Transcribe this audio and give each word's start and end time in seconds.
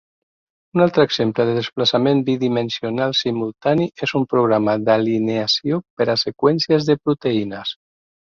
Un 0.77 0.83
altre 0.83 1.03
exemple 1.07 1.43
de 1.49 1.51
desplaçament 1.57 2.21
bidimensional 2.29 3.13
simultani 3.19 3.87
és 4.07 4.15
un 4.21 4.25
programa 4.33 4.75
d'alineació 4.87 5.81
per 6.01 6.09
a 6.15 6.19
seqüències 6.25 6.89
de 6.91 6.97
proteïnes. 7.05 7.77